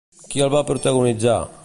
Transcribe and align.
Qui 0.31 0.41
el 0.45 0.49
va 0.55 0.63
protagonitzar? 0.71 1.37